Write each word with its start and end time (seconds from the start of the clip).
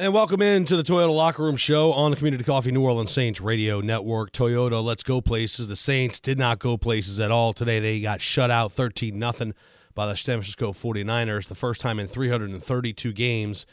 And 0.00 0.14
welcome 0.14 0.40
into 0.40 0.76
the 0.76 0.84
Toyota 0.84 1.12
Locker 1.12 1.42
Room 1.42 1.56
Show 1.56 1.92
on 1.92 2.12
the 2.12 2.16
Community 2.16 2.44
Coffee 2.44 2.70
New 2.70 2.84
Orleans 2.84 3.10
Saints 3.10 3.40
Radio 3.40 3.80
Network. 3.80 4.30
Toyota, 4.30 4.80
let's 4.80 5.02
go 5.02 5.20
places. 5.20 5.66
The 5.66 5.74
Saints 5.74 6.20
did 6.20 6.38
not 6.38 6.60
go 6.60 6.76
places 6.76 7.18
at 7.18 7.32
all 7.32 7.52
today. 7.52 7.80
They 7.80 7.98
got 7.98 8.20
shut 8.20 8.48
out 8.48 8.70
13 8.70 9.20
0 9.20 9.52
by 9.96 10.06
the 10.06 10.14
San 10.14 10.36
Francisco 10.36 10.72
49ers. 10.72 11.48
The 11.48 11.56
first 11.56 11.80
time 11.80 11.98
in 11.98 12.06
332 12.06 13.12
games 13.12 13.66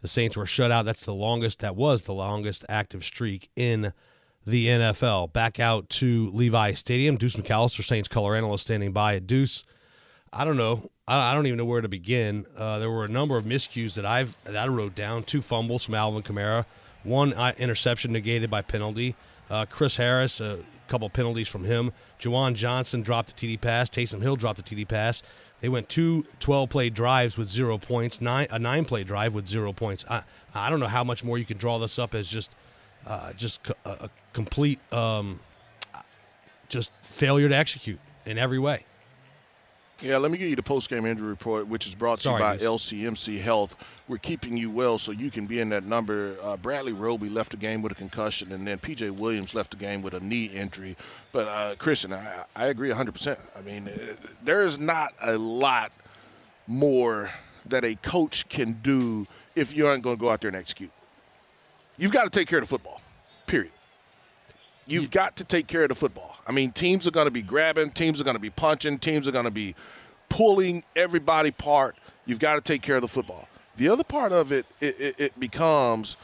the 0.00 0.08
Saints 0.08 0.34
were 0.34 0.46
shut 0.46 0.72
out. 0.72 0.86
That's 0.86 1.04
the 1.04 1.12
longest, 1.12 1.58
that 1.58 1.76
was 1.76 2.04
the 2.04 2.14
longest 2.14 2.64
active 2.70 3.04
streak 3.04 3.50
in 3.54 3.92
the 4.46 4.66
NFL. 4.66 5.30
Back 5.34 5.60
out 5.60 5.90
to 5.90 6.30
Levi 6.30 6.72
Stadium. 6.72 7.18
Deuce 7.18 7.36
McAllister, 7.36 7.84
Saints 7.84 8.08
color 8.08 8.34
analyst, 8.34 8.64
standing 8.64 8.92
by. 8.92 9.16
At 9.16 9.26
Deuce, 9.26 9.64
I 10.32 10.44
don't 10.44 10.56
know. 10.56 10.90
I 11.08 11.34
don't 11.34 11.46
even 11.46 11.58
know 11.58 11.64
where 11.64 11.80
to 11.80 11.88
begin. 11.88 12.46
Uh, 12.56 12.78
there 12.78 12.90
were 12.90 13.04
a 13.04 13.08
number 13.08 13.36
of 13.36 13.44
miscues 13.44 13.94
that 13.94 14.06
I've 14.06 14.36
that 14.44 14.56
I 14.56 14.68
wrote 14.68 14.94
down. 14.94 15.24
Two 15.24 15.42
fumbles 15.42 15.84
from 15.84 15.94
Alvin 15.94 16.22
Kamara, 16.22 16.66
one 17.02 17.32
uh, 17.32 17.52
interception 17.58 18.12
negated 18.12 18.48
by 18.48 18.62
penalty. 18.62 19.16
Uh, 19.50 19.66
Chris 19.68 19.96
Harris, 19.96 20.40
a 20.40 20.60
couple 20.86 21.10
penalties 21.10 21.48
from 21.48 21.64
him. 21.64 21.92
Juwan 22.20 22.54
Johnson 22.54 23.02
dropped 23.02 23.36
the 23.36 23.46
TD 23.48 23.60
pass. 23.60 23.90
Taysom 23.90 24.22
Hill 24.22 24.36
dropped 24.36 24.64
the 24.64 24.76
TD 24.76 24.86
pass. 24.86 25.24
They 25.60 25.68
went 25.68 25.88
two 25.88 26.24
12 26.38 26.70
play 26.70 26.90
drives 26.90 27.36
with 27.36 27.50
zero 27.50 27.76
points, 27.76 28.20
nine 28.20 28.46
a 28.50 28.58
nine 28.60 28.84
play 28.84 29.02
drive 29.02 29.34
with 29.34 29.48
zero 29.48 29.72
points. 29.72 30.04
I 30.08 30.22
I 30.54 30.70
don't 30.70 30.78
know 30.78 30.86
how 30.86 31.02
much 31.02 31.24
more 31.24 31.38
you 31.38 31.44
can 31.44 31.58
draw 31.58 31.78
this 31.78 31.98
up 31.98 32.14
as 32.14 32.28
just 32.28 32.52
uh, 33.04 33.32
just 33.32 33.60
a, 33.84 34.04
a 34.04 34.10
complete 34.32 34.78
um, 34.92 35.40
just 36.68 36.92
failure 37.02 37.48
to 37.48 37.56
execute 37.56 37.98
in 38.26 38.38
every 38.38 38.60
way. 38.60 38.84
Yeah, 40.02 40.16
let 40.16 40.30
me 40.30 40.38
give 40.38 40.48
you 40.48 40.56
the 40.56 40.62
post-game 40.62 41.04
injury 41.04 41.28
report, 41.28 41.66
which 41.66 41.86
is 41.86 41.94
brought 41.94 42.20
to 42.20 42.30
you 42.30 42.38
by. 42.38 42.56
LCMC 42.56 43.40
Health. 43.40 43.76
We're 44.08 44.16
keeping 44.16 44.56
you 44.56 44.70
well 44.70 44.98
so 44.98 45.12
you 45.12 45.30
can 45.30 45.46
be 45.46 45.60
in 45.60 45.68
that 45.70 45.84
number. 45.84 46.36
Uh, 46.42 46.56
Bradley 46.56 46.92
Roby 46.92 47.28
left 47.28 47.50
the 47.50 47.58
game 47.58 47.82
with 47.82 47.92
a 47.92 47.94
concussion, 47.94 48.50
and 48.52 48.66
then 48.66 48.78
PJ 48.78 49.10
Williams 49.10 49.54
left 49.54 49.72
the 49.72 49.76
game 49.76 50.00
with 50.00 50.14
a 50.14 50.20
knee 50.20 50.46
injury. 50.46 50.96
But 51.32 51.48
uh, 51.48 51.74
Christian, 51.76 52.14
I, 52.14 52.44
I 52.56 52.66
agree 52.66 52.88
100%. 52.88 53.36
I 53.56 53.60
mean, 53.60 53.88
uh, 53.88 54.14
there 54.42 54.62
is 54.62 54.78
not 54.78 55.12
a 55.20 55.36
lot 55.36 55.92
more 56.66 57.30
that 57.66 57.84
a 57.84 57.94
coach 57.96 58.48
can 58.48 58.80
do 58.82 59.26
if 59.54 59.76
you 59.76 59.86
aren't 59.86 60.02
going 60.02 60.16
to 60.16 60.20
go 60.20 60.30
out 60.30 60.40
there 60.40 60.48
and 60.48 60.56
execute. 60.56 60.90
You've 61.98 62.12
got 62.12 62.24
to 62.24 62.30
take 62.30 62.48
care 62.48 62.58
of 62.58 62.64
the 62.64 62.68
football, 62.68 63.02
period. 63.46 63.72
You've 64.86 65.10
got 65.10 65.36
to 65.36 65.44
take 65.44 65.66
care 65.66 65.82
of 65.82 65.88
the 65.88 65.94
football. 65.94 66.36
I 66.46 66.52
mean, 66.52 66.72
teams 66.72 67.06
are 67.06 67.12
going 67.12 67.26
to 67.26 67.30
be 67.30 67.42
grabbing, 67.42 67.90
teams 67.90 68.20
are 68.20 68.24
going 68.24 68.34
to 68.34 68.40
be 68.40 68.50
punching, 68.50 68.98
teams 68.98 69.28
are 69.28 69.32
going 69.32 69.44
to 69.44 69.50
be 69.50 69.74
pulling 70.28 70.82
everybody 70.96 71.50
part. 71.50 71.96
You've 72.26 72.38
got 72.40 72.54
to 72.56 72.60
take 72.60 72.82
care 72.82 72.96
of 72.96 73.02
the 73.02 73.08
football. 73.08 73.48
The 73.76 73.88
other 73.88 74.04
part 74.04 74.32
of 74.32 74.50
it, 74.52 74.66
it, 74.80 75.00
it, 75.00 75.14
it 75.18 75.40
becomes 75.40 76.16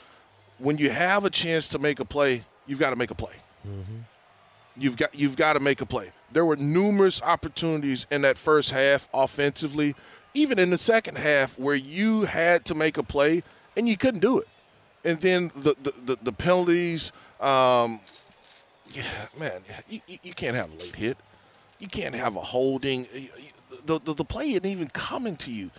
when 0.58 0.78
you 0.78 0.90
have 0.90 1.24
a 1.24 1.30
chance 1.30 1.68
to 1.68 1.78
make 1.78 2.00
a 2.00 2.04
play, 2.04 2.44
you've 2.66 2.78
got 2.78 2.90
to 2.90 2.96
make 2.96 3.10
a 3.10 3.14
play. 3.14 3.34
You've 4.76 4.96
got 4.96 5.14
you've 5.14 5.36
got 5.36 5.54
to 5.54 5.60
make 5.60 5.80
a 5.80 5.86
play. 5.86 6.12
There 6.32 6.44
were 6.44 6.56
numerous 6.56 7.22
opportunities 7.22 8.06
in 8.10 8.22
that 8.22 8.36
first 8.36 8.70
half 8.70 9.08
offensively, 9.14 9.94
even 10.34 10.58
in 10.58 10.70
the 10.70 10.78
second 10.78 11.16
half, 11.18 11.58
where 11.58 11.74
you 11.74 12.22
had 12.22 12.64
to 12.66 12.74
make 12.74 12.98
a 12.98 13.02
play 13.02 13.42
and 13.76 13.88
you 13.88 13.96
couldn't 13.96 14.20
do 14.20 14.38
it. 14.38 14.48
And 15.04 15.20
then 15.20 15.50
the 15.56 15.76
the, 15.82 15.92
the, 16.04 16.18
the 16.22 16.32
penalties, 16.32 17.10
um, 17.40 18.00
yeah, 18.92 19.26
man, 19.38 19.62
you, 19.88 20.00
you 20.22 20.32
can't 20.32 20.56
have 20.56 20.72
a 20.72 20.76
late 20.76 20.94
hit. 20.94 21.18
You 21.78 21.88
can't 21.88 22.14
have 22.14 22.36
a 22.36 22.40
holding. 22.40 23.06
The, 23.84 24.00
the, 24.00 24.14
the 24.14 24.24
play 24.24 24.50
isn't 24.50 24.66
even 24.66 24.88
coming 24.88 25.36
to 25.36 25.50
you. 25.50 25.70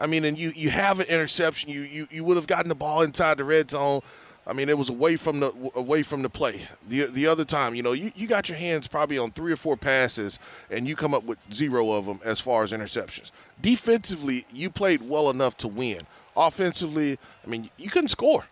I 0.00 0.06
mean, 0.06 0.24
and 0.24 0.38
you, 0.38 0.52
you 0.56 0.70
have 0.70 1.00
an 1.00 1.06
interception. 1.06 1.70
You, 1.70 1.82
you 1.82 2.08
you 2.10 2.24
would 2.24 2.36
have 2.36 2.46
gotten 2.46 2.68
the 2.68 2.74
ball 2.74 3.02
inside 3.02 3.38
the 3.38 3.44
red 3.44 3.70
zone. 3.70 4.00
I 4.46 4.52
mean, 4.52 4.68
it 4.68 4.76
was 4.76 4.88
away 4.88 5.16
from 5.16 5.40
the 5.40 5.52
away 5.74 6.02
from 6.02 6.22
the 6.22 6.30
play. 6.30 6.66
The 6.88 7.04
the 7.04 7.26
other 7.26 7.44
time, 7.44 7.74
you 7.74 7.82
know, 7.82 7.92
you, 7.92 8.10
you 8.16 8.26
got 8.26 8.48
your 8.48 8.58
hands 8.58 8.88
probably 8.88 9.18
on 9.18 9.30
three 9.30 9.52
or 9.52 9.56
four 9.56 9.76
passes, 9.76 10.38
and 10.70 10.88
you 10.88 10.96
come 10.96 11.14
up 11.14 11.24
with 11.24 11.38
zero 11.52 11.92
of 11.92 12.06
them 12.06 12.20
as 12.24 12.40
far 12.40 12.64
as 12.64 12.72
interceptions. 12.72 13.30
Defensively, 13.60 14.46
you 14.50 14.70
played 14.70 15.08
well 15.08 15.30
enough 15.30 15.56
to 15.58 15.68
win. 15.68 16.00
Offensively, 16.36 17.18
I 17.44 17.48
mean, 17.48 17.70
you 17.76 17.90
couldn't 17.90 18.08
score 18.08 18.46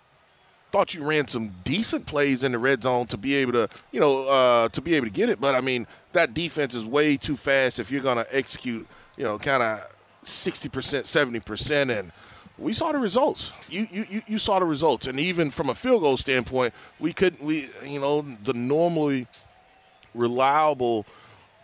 thought 0.71 0.95
you 0.95 1.05
ran 1.05 1.27
some 1.29 1.55
decent 1.65 2.07
plays 2.07 2.45
in 2.45 2.53
the 2.53 2.59
red 2.59 2.83
zone 2.83 3.07
to 3.09 3.17
be 3.17 3.35
able 3.37 3.53
to, 3.53 3.69
you 3.93 4.01
know, 4.01 4.25
uh, 4.25 4.69
to 4.69 4.81
be 4.81 4.95
able 4.95 5.07
to 5.07 5.13
get 5.13 5.29
it. 5.29 5.41
But 5.41 5.55
I 5.55 5.61
mean, 5.61 5.87
that 6.13 6.35
defense 6.35 6.75
is 6.75 6.85
way 6.85 7.17
too 7.17 7.37
fast 7.37 7.79
if 7.79 7.91
you're 7.91 8.03
going 8.03 8.19
to 8.19 8.37
execute, 8.37 8.87
you 9.17 9.25
know, 9.25 9.39
kind 9.39 9.63
of 9.63 9.81
60%, 10.25 10.71
70%. 10.71 11.99
And 11.99 12.13
we 12.59 12.73
saw 12.73 12.93
the 12.93 12.99
results. 12.99 13.51
You, 13.69 13.89
you, 13.91 14.23
you- 14.27 14.39
saw 14.39 14.59
the 14.59 14.65
results. 14.65 15.07
And 15.07 15.19
even 15.19 15.51
from 15.51 15.71
a 15.71 15.75
field 15.75 16.03
goal 16.03 16.17
standpoint, 16.17 16.73
we 16.99 17.13
couldn't, 17.13 17.43
we, 17.43 17.71
you 17.85 18.01
know, 18.01 18.23
the 18.45 18.53
normally 18.55 19.27
reliable 20.15 21.07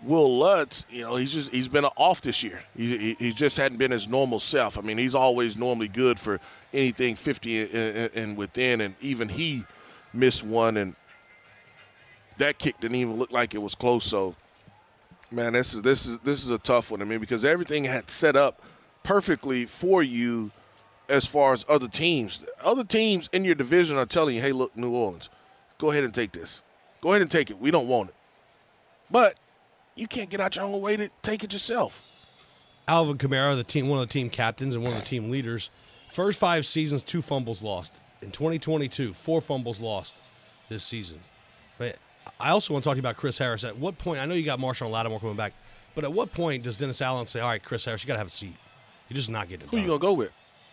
Will 0.02 0.38
Lutz, 0.38 0.84
you 0.90 1.02
know, 1.02 1.16
he's 1.16 1.32
just 1.32 1.50
he's 1.50 1.68
been 1.68 1.86
off 1.86 2.20
this 2.20 2.42
year. 2.42 2.62
He, 2.76 2.98
he, 2.98 3.16
he 3.18 3.32
just 3.32 3.56
hadn't 3.56 3.78
been 3.78 3.90
his 3.90 4.06
normal 4.06 4.38
self. 4.38 4.76
I 4.76 4.82
mean, 4.82 4.98
he's 4.98 5.14
always 5.14 5.56
normally 5.56 5.88
good 5.88 6.20
for 6.20 6.38
anything 6.76 7.16
50 7.16 8.10
and, 8.14 8.36
within, 8.36 8.80
and 8.80 8.94
even 9.00 9.28
he 9.28 9.64
missed 10.12 10.44
one, 10.44 10.76
and 10.76 10.94
that 12.38 12.58
kick 12.58 12.78
didn't 12.80 12.96
even 12.96 13.16
look 13.16 13.32
like 13.32 13.54
it 13.54 13.58
was 13.58 13.74
close. 13.74 14.04
So, 14.04 14.36
man, 15.30 15.54
this 15.54 15.74
is 15.74 15.82
this 15.82 16.06
is 16.06 16.18
this 16.20 16.44
is 16.44 16.50
a 16.50 16.58
tough 16.58 16.90
one. 16.90 17.02
I 17.02 17.04
mean, 17.04 17.18
because 17.18 17.44
everything 17.44 17.84
had 17.84 18.10
set 18.10 18.36
up 18.36 18.62
perfectly 19.02 19.64
for 19.66 20.02
you 20.02 20.50
as 21.08 21.24
far 21.24 21.52
as 21.52 21.64
other 21.68 21.88
teams. 21.88 22.40
Other 22.62 22.84
teams 22.84 23.28
in 23.32 23.44
your 23.44 23.54
division 23.54 23.96
are 23.96 24.06
telling 24.06 24.36
you, 24.36 24.42
"Hey, 24.42 24.52
look, 24.52 24.76
New 24.76 24.90
Orleans, 24.90 25.28
go 25.78 25.90
ahead 25.90 26.04
and 26.04 26.14
take 26.14 26.32
this. 26.32 26.62
Go 27.00 27.10
ahead 27.10 27.22
and 27.22 27.30
take 27.30 27.50
it. 27.50 27.58
We 27.58 27.70
don't 27.70 27.88
want 27.88 28.10
it." 28.10 28.14
But 29.10 29.36
you 29.94 30.06
can't 30.06 30.28
get 30.28 30.40
out 30.40 30.56
your 30.56 30.64
own 30.64 30.80
way 30.80 30.96
to 30.96 31.08
take 31.22 31.42
it 31.42 31.52
yourself. 31.52 32.02
Alvin 32.88 33.18
Kamara, 33.18 33.56
the 33.56 33.64
team, 33.64 33.88
one 33.88 34.00
of 34.00 34.06
the 34.06 34.12
team 34.12 34.30
captains 34.30 34.74
and 34.74 34.84
one 34.84 34.92
of 34.92 35.00
the 35.00 35.06
team 35.06 35.30
leaders. 35.30 35.70
First 36.16 36.38
five 36.38 36.64
seasons, 36.64 37.02
two 37.02 37.20
fumbles 37.20 37.62
lost. 37.62 37.92
In 38.22 38.30
2022, 38.30 39.12
four 39.12 39.42
fumbles 39.42 39.82
lost 39.82 40.16
this 40.70 40.82
season. 40.82 41.20
But 41.76 41.98
I 42.40 42.52
also 42.52 42.72
want 42.72 42.84
to 42.84 42.88
talk 42.88 42.94
to 42.94 42.96
you 42.96 43.02
about 43.02 43.18
Chris 43.18 43.36
Harris. 43.36 43.64
At 43.64 43.76
what 43.76 43.98
point? 43.98 44.20
I 44.20 44.24
know 44.24 44.32
you 44.32 44.42
got 44.42 44.58
Marshon 44.58 44.90
Lattimore 44.90 45.20
coming 45.20 45.36
back, 45.36 45.52
but 45.94 46.04
at 46.04 46.12
what 46.14 46.32
point 46.32 46.62
does 46.62 46.78
Dennis 46.78 47.02
Allen 47.02 47.26
say, 47.26 47.40
"All 47.40 47.48
right, 47.48 47.62
Chris 47.62 47.84
Harris, 47.84 48.02
you 48.02 48.06
got 48.06 48.14
to 48.14 48.20
have 48.20 48.28
a 48.28 48.30
seat. 48.30 48.56
You're 49.10 49.16
just 49.16 49.28
not 49.28 49.46
getting 49.46 49.66
it 49.66 49.70
Who 49.70 49.76
you 49.76 49.88
gonna 49.88 49.98
go 49.98 50.14
with? 50.14 50.30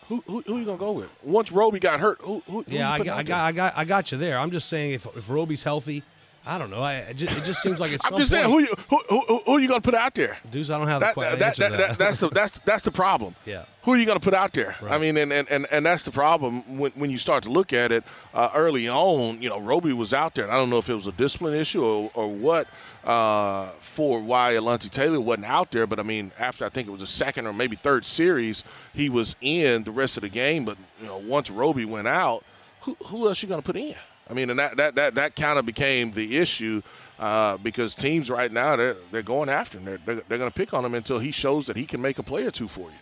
Who 0.08 0.24
who, 0.26 0.40
who 0.46 0.60
you 0.60 0.64
gonna 0.64 0.78
go 0.78 0.92
with? 0.92 1.10
Once 1.22 1.52
Roby 1.52 1.78
got 1.78 2.00
hurt, 2.00 2.22
who 2.22 2.42
who? 2.46 2.62
who 2.62 2.64
Yeah, 2.66 2.96
you 2.96 3.02
I 3.02 3.04
got, 3.04 3.18
I 3.18 3.22
got, 3.22 3.44
I 3.44 3.52
got, 3.52 3.72
I 3.76 3.84
got 3.84 4.12
you 4.12 4.16
there. 4.16 4.38
I'm 4.38 4.50
just 4.50 4.70
saying, 4.70 4.92
if 4.92 5.06
if 5.14 5.28
Roby's 5.28 5.62
healthy, 5.62 6.02
I 6.46 6.58
don't 6.58 6.68
know. 6.70 6.82
I 6.82 6.96
it 6.96 7.16
just, 7.16 7.36
it 7.36 7.44
just 7.44 7.62
seems 7.62 7.80
like 7.80 7.92
it's. 7.92 8.04
I'm 8.10 8.18
just 8.18 8.30
saying, 8.30 8.50
who 8.50 8.58
you 8.60 8.68
who, 8.90 8.98
who, 9.08 9.38
who, 9.46 9.58
you 9.58 9.66
gonna 9.68 9.80
put 9.80 9.94
out 9.94 10.14
there? 10.14 10.36
Deuce, 10.50 10.68
I 10.68 10.76
don't 10.78 10.88
have 10.88 11.00
the 11.00 11.06
That, 11.06 11.14
que- 11.14 11.22
that, 11.22 11.42
answer 11.42 11.68
that, 11.70 11.78
that- 11.78 11.98
that's 11.98 12.20
the 12.20 12.28
that's 12.28 12.58
that's 12.66 12.82
the 12.82 12.90
problem. 12.90 13.34
Yeah. 13.46 13.64
Who 13.82 13.92
are 13.92 13.96
you 13.98 14.06
going 14.06 14.18
to 14.18 14.24
put 14.24 14.32
out 14.32 14.54
there? 14.54 14.76
I 14.88 14.96
mean, 14.96 15.18
and, 15.18 15.30
and, 15.30 15.46
and, 15.50 15.66
and 15.70 15.84
that's 15.84 16.04
the 16.04 16.10
problem 16.10 16.78
when, 16.78 16.90
when 16.92 17.10
you 17.10 17.18
start 17.18 17.42
to 17.42 17.50
look 17.50 17.74
at 17.74 17.92
it 17.92 18.02
uh, 18.32 18.48
early 18.54 18.88
on. 18.88 19.42
You 19.42 19.50
know, 19.50 19.60
Roby 19.60 19.92
was 19.92 20.14
out 20.14 20.34
there, 20.34 20.44
and 20.44 20.52
I 20.54 20.56
don't 20.56 20.70
know 20.70 20.78
if 20.78 20.88
it 20.88 20.94
was 20.94 21.06
a 21.06 21.12
discipline 21.12 21.52
issue 21.52 21.84
or, 21.84 22.10
or 22.14 22.28
what 22.32 22.66
uh, 23.04 23.66
for 23.80 24.20
why 24.20 24.54
Alontae 24.54 24.90
Taylor 24.90 25.20
wasn't 25.20 25.44
out 25.44 25.70
there. 25.70 25.86
But 25.86 26.00
I 26.00 26.02
mean, 26.02 26.32
after 26.38 26.64
I 26.64 26.70
think 26.70 26.88
it 26.88 26.92
was 26.92 27.00
the 27.00 27.06
second 27.06 27.46
or 27.46 27.52
maybe 27.52 27.76
third 27.76 28.06
series, 28.06 28.64
he 28.94 29.10
was 29.10 29.36
in 29.42 29.84
the 29.84 29.90
rest 29.90 30.16
of 30.16 30.22
the 30.22 30.30
game. 30.30 30.64
But 30.64 30.78
you 31.00 31.06
know, 31.06 31.18
once 31.18 31.50
Roby 31.50 31.84
went 31.84 32.08
out, 32.08 32.42
who, 32.80 32.96
who 33.06 33.28
else 33.28 33.42
you 33.42 33.48
going 33.50 33.60
to 33.60 33.66
put 33.66 33.76
in? 33.76 33.96
I 34.28 34.34
mean, 34.34 34.50
and 34.50 34.58
that 34.58 34.76
that 34.76 34.94
that, 34.94 35.14
that 35.14 35.36
kind 35.36 35.58
of 35.58 35.66
became 35.66 36.12
the 36.12 36.38
issue. 36.38 36.82
Uh, 37.16 37.56
because 37.58 37.94
teams 37.94 38.28
right 38.28 38.50
now 38.50 38.74
they're 38.74 38.96
they're 39.12 39.22
going 39.22 39.48
after 39.48 39.78
him. 39.78 39.84
They're, 39.84 39.98
they're, 39.98 40.22
they're 40.28 40.38
going 40.38 40.50
to 40.50 40.54
pick 40.54 40.74
on 40.74 40.84
him 40.84 40.94
until 40.94 41.20
he 41.20 41.30
shows 41.30 41.66
that 41.66 41.76
he 41.76 41.86
can 41.86 42.02
make 42.02 42.18
a 42.18 42.24
play 42.24 42.44
or 42.44 42.50
two 42.50 42.66
for 42.66 42.90
you. 42.90 42.96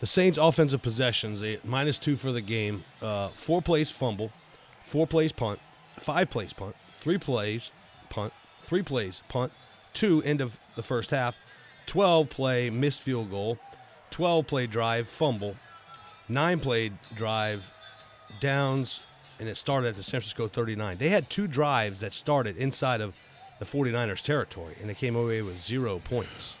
The 0.00 0.06
Saints' 0.06 0.36
offensive 0.36 0.82
possessions, 0.82 1.40
they 1.40 1.58
minus 1.64 1.98
two 1.98 2.16
for 2.16 2.30
the 2.30 2.42
game. 2.42 2.84
Uh, 3.00 3.28
four 3.28 3.62
plays 3.62 3.90
fumble, 3.90 4.32
four 4.84 5.06
plays 5.06 5.32
punt, 5.32 5.60
five 5.98 6.28
plays 6.28 6.52
punt, 6.52 6.76
three 7.00 7.18
plays 7.18 7.70
punt, 8.10 8.32
three 8.62 8.82
plays 8.82 9.22
punt, 9.28 9.52
two 9.94 10.22
end 10.24 10.40
of 10.40 10.58
the 10.74 10.82
first 10.82 11.10
half, 11.10 11.36
12 11.86 12.28
play 12.28 12.68
missed 12.68 13.00
field 13.00 13.30
goal, 13.30 13.58
12 14.10 14.46
play 14.46 14.66
drive 14.66 15.08
fumble, 15.08 15.56
nine 16.28 16.60
play 16.60 16.90
drive 17.14 17.72
downs, 18.40 19.02
and 19.42 19.48
it 19.48 19.56
started 19.56 19.88
at 19.88 19.96
the 19.96 20.04
San 20.04 20.20
Francisco 20.20 20.46
39. 20.46 20.98
They 20.98 21.08
had 21.08 21.28
two 21.28 21.48
drives 21.48 21.98
that 21.98 22.12
started 22.12 22.56
inside 22.56 23.00
of 23.00 23.12
the 23.58 23.64
49ers 23.64 24.22
territory, 24.22 24.76
and 24.80 24.88
they 24.88 24.94
came 24.94 25.16
away 25.16 25.42
with 25.42 25.60
zero 25.60 25.98
points. 25.98 26.58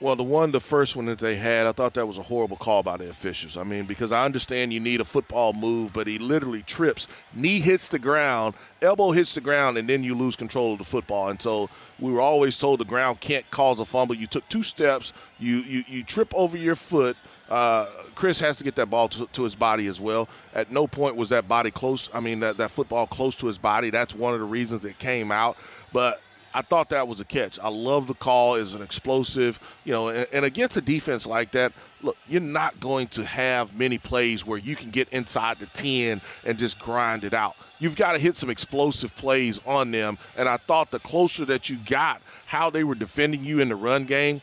Well, 0.00 0.14
the 0.14 0.22
one, 0.22 0.52
the 0.52 0.60
first 0.60 0.94
one 0.94 1.06
that 1.06 1.18
they 1.18 1.34
had, 1.34 1.66
I 1.66 1.72
thought 1.72 1.94
that 1.94 2.06
was 2.06 2.18
a 2.18 2.22
horrible 2.22 2.56
call 2.56 2.84
by 2.84 2.96
the 2.96 3.10
officials. 3.10 3.56
I 3.56 3.64
mean, 3.64 3.84
because 3.84 4.12
I 4.12 4.24
understand 4.24 4.72
you 4.72 4.78
need 4.78 5.00
a 5.00 5.04
football 5.04 5.52
move, 5.52 5.92
but 5.92 6.06
he 6.06 6.20
literally 6.20 6.62
trips, 6.62 7.08
knee 7.34 7.58
hits 7.58 7.88
the 7.88 7.98
ground, 7.98 8.54
elbow 8.80 9.10
hits 9.10 9.34
the 9.34 9.40
ground, 9.40 9.76
and 9.76 9.88
then 9.88 10.04
you 10.04 10.14
lose 10.14 10.36
control 10.36 10.74
of 10.74 10.78
the 10.78 10.84
football. 10.84 11.30
And 11.30 11.42
so 11.42 11.68
we 11.98 12.12
were 12.12 12.20
always 12.20 12.56
told 12.56 12.78
the 12.78 12.84
ground 12.84 13.18
can't 13.18 13.50
cause 13.50 13.80
a 13.80 13.84
fumble. 13.84 14.14
You 14.14 14.28
took 14.28 14.48
two 14.48 14.62
steps, 14.62 15.12
you 15.40 15.56
you, 15.58 15.84
you 15.88 16.04
trip 16.04 16.32
over 16.32 16.56
your 16.56 16.76
foot. 16.76 17.16
Uh, 17.50 17.86
Chris 18.14 18.38
has 18.38 18.56
to 18.58 18.64
get 18.64 18.76
that 18.76 18.90
ball 18.90 19.08
to, 19.08 19.26
to, 19.26 19.42
his 19.42 19.56
body 19.56 19.88
as 19.88 19.98
well. 19.98 20.28
At 20.54 20.70
no 20.70 20.86
point 20.86 21.16
was 21.16 21.30
that 21.30 21.48
body 21.48 21.70
close. 21.70 22.08
I 22.12 22.20
mean, 22.20 22.40
that, 22.40 22.58
that 22.58 22.70
football 22.70 23.06
close 23.06 23.34
to 23.36 23.46
his 23.46 23.58
body. 23.58 23.90
That's 23.90 24.14
one 24.14 24.34
of 24.34 24.38
the 24.38 24.44
reasons 24.44 24.84
it 24.84 24.98
came 24.98 25.32
out. 25.32 25.56
But 25.92 26.20
I 26.58 26.62
thought 26.62 26.88
that 26.88 27.06
was 27.06 27.20
a 27.20 27.24
catch. 27.24 27.56
I 27.60 27.68
love 27.68 28.08
the 28.08 28.14
call 28.14 28.56
as 28.56 28.74
an 28.74 28.82
explosive, 28.82 29.60
you 29.84 29.92
know, 29.92 30.08
and, 30.08 30.26
and, 30.32 30.44
against 30.44 30.76
a 30.76 30.80
defense 30.80 31.24
like 31.24 31.52
that, 31.52 31.72
look, 32.02 32.16
you're 32.26 32.40
not 32.40 32.80
going 32.80 33.06
to 33.08 33.24
have 33.24 33.78
many 33.78 33.96
plays 33.96 34.44
where 34.44 34.58
you 34.58 34.74
can 34.74 34.90
get 34.90 35.08
inside 35.10 35.60
the 35.60 35.66
10 35.66 36.20
and 36.44 36.58
just 36.58 36.80
grind 36.80 37.22
it 37.22 37.32
out. 37.32 37.54
You've 37.78 37.94
got 37.94 38.14
to 38.14 38.18
hit 38.18 38.36
some 38.36 38.50
explosive 38.50 39.14
plays 39.14 39.60
on 39.66 39.92
them. 39.92 40.18
And 40.36 40.48
I 40.48 40.56
thought 40.56 40.90
the 40.90 40.98
closer 40.98 41.44
that 41.44 41.70
you 41.70 41.76
got 41.86 42.22
how 42.46 42.70
they 42.70 42.82
were 42.82 42.96
defending 42.96 43.44
you 43.44 43.60
in 43.60 43.68
the 43.68 43.76
run 43.76 44.04
game, 44.04 44.40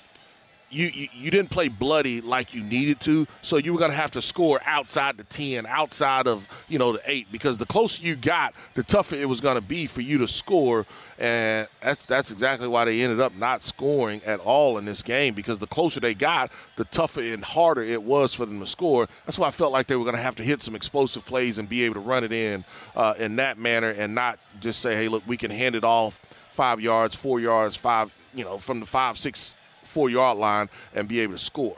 you, 0.69 0.87
you, 0.87 1.07
you 1.13 1.31
didn't 1.31 1.51
play 1.51 1.67
bloody 1.67 2.21
like 2.21 2.53
you 2.53 2.63
needed 2.63 3.01
to, 3.01 3.27
so 3.41 3.57
you 3.57 3.73
were 3.73 3.79
going 3.79 3.91
to 3.91 3.97
have 3.97 4.11
to 4.11 4.21
score 4.21 4.61
outside 4.65 5.17
the 5.17 5.25
ten, 5.25 5.65
outside 5.65 6.27
of 6.27 6.47
you 6.67 6.79
know 6.79 6.93
the 6.93 7.01
eight, 7.05 7.27
because 7.31 7.57
the 7.57 7.65
closer 7.65 8.01
you 8.03 8.15
got, 8.15 8.53
the 8.73 8.83
tougher 8.83 9.15
it 9.15 9.27
was 9.27 9.41
going 9.41 9.55
to 9.55 9.61
be 9.61 9.85
for 9.85 10.01
you 10.01 10.17
to 10.19 10.27
score, 10.27 10.85
and 11.19 11.67
that's 11.81 12.05
that's 12.05 12.31
exactly 12.31 12.67
why 12.67 12.85
they 12.85 13.01
ended 13.01 13.19
up 13.19 13.35
not 13.35 13.63
scoring 13.63 14.21
at 14.25 14.39
all 14.39 14.77
in 14.77 14.85
this 14.85 15.01
game 15.01 15.33
because 15.33 15.59
the 15.59 15.67
closer 15.67 15.99
they 15.99 16.13
got, 16.13 16.51
the 16.75 16.85
tougher 16.85 17.21
and 17.21 17.43
harder 17.43 17.83
it 17.83 18.01
was 18.01 18.33
for 18.33 18.45
them 18.45 18.59
to 18.59 18.67
score. 18.67 19.07
That's 19.25 19.37
why 19.37 19.47
I 19.47 19.51
felt 19.51 19.71
like 19.71 19.87
they 19.87 19.95
were 19.95 20.05
going 20.05 20.15
to 20.15 20.21
have 20.21 20.35
to 20.35 20.43
hit 20.43 20.63
some 20.63 20.75
explosive 20.75 21.25
plays 21.25 21.57
and 21.57 21.69
be 21.69 21.83
able 21.83 21.95
to 21.95 22.01
run 22.01 22.23
it 22.23 22.31
in 22.31 22.65
uh, 22.95 23.13
in 23.17 23.35
that 23.37 23.57
manner, 23.57 23.91
and 23.91 24.15
not 24.15 24.39
just 24.59 24.81
say, 24.81 24.95
hey, 24.95 25.07
look, 25.07 25.23
we 25.27 25.37
can 25.37 25.51
hand 25.51 25.75
it 25.75 25.83
off 25.83 26.21
five 26.53 26.79
yards, 26.79 27.15
four 27.15 27.39
yards, 27.39 27.75
five, 27.75 28.13
you 28.33 28.43
know, 28.43 28.57
from 28.57 28.79
the 28.79 28.85
five, 28.85 29.17
six 29.17 29.53
four 29.83 30.09
yard 30.09 30.37
line 30.37 30.69
and 30.93 31.07
be 31.07 31.21
able 31.21 31.33
to 31.33 31.39
score. 31.39 31.77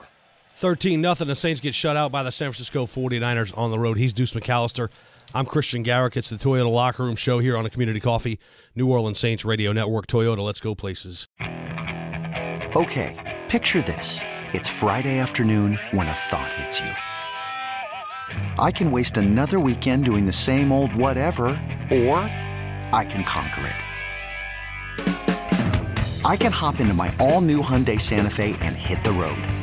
13 0.57 0.99
nothing. 0.99 1.27
The 1.27 1.35
Saints 1.35 1.61
get 1.61 1.75
shut 1.75 1.95
out 1.95 2.11
by 2.11 2.23
the 2.23 2.31
San 2.31 2.51
Francisco 2.51 2.87
49ers 2.87 3.55
on 3.55 3.69
the 3.69 3.77
road. 3.77 3.97
He's 3.97 4.11
Deuce 4.11 4.33
McAllister. 4.33 4.89
I'm 5.35 5.45
Christian 5.45 5.83
Garrick. 5.83 6.17
It's 6.17 6.29
the 6.29 6.37
Toyota 6.37 6.71
Locker 6.71 7.03
Room 7.03 7.15
Show 7.15 7.37
here 7.37 7.55
on 7.55 7.63
the 7.63 7.69
Community 7.69 7.99
Coffee, 7.99 8.39
New 8.75 8.89
Orleans 8.89 9.19
Saints 9.19 9.45
Radio 9.45 9.71
Network. 9.71 10.07
Toyota, 10.07 10.43
let's 10.43 10.59
go 10.59 10.73
places. 10.73 11.27
Okay, 12.75 13.39
picture 13.49 13.83
this. 13.83 14.21
It's 14.51 14.67
Friday 14.67 15.19
afternoon 15.19 15.77
when 15.91 16.07
a 16.07 16.13
thought 16.13 16.51
hits 16.53 16.79
you. 16.79 16.89
I 18.57 18.71
can 18.71 18.91
waste 18.91 19.17
another 19.17 19.59
weekend 19.59 20.05
doing 20.05 20.25
the 20.25 20.33
same 20.33 20.71
old 20.71 20.95
whatever, 20.95 21.49
or 21.91 22.17
I 22.91 23.05
can 23.07 23.23
conquer 23.25 23.67
it. 23.67 23.75
I 26.25 26.35
can 26.35 26.51
hop 26.51 26.79
into 26.79 26.95
my 26.95 27.13
all 27.19 27.41
new 27.41 27.61
Hyundai 27.61 28.01
Santa 28.01 28.31
Fe 28.31 28.55
and 28.61 28.75
hit 28.75 29.03
the 29.03 29.11
road. 29.11 29.37